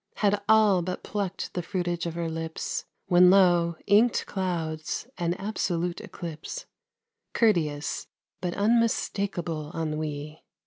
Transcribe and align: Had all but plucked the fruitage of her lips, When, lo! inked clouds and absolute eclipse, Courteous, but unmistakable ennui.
Had 0.15 0.41
all 0.49 0.81
but 0.81 1.03
plucked 1.03 1.53
the 1.53 1.61
fruitage 1.61 2.07
of 2.07 2.15
her 2.15 2.27
lips, 2.27 2.85
When, 3.05 3.29
lo! 3.29 3.75
inked 3.85 4.25
clouds 4.25 5.05
and 5.15 5.39
absolute 5.39 6.01
eclipse, 6.01 6.65
Courteous, 7.33 8.07
but 8.41 8.55
unmistakable 8.55 9.69
ennui. 9.75 10.41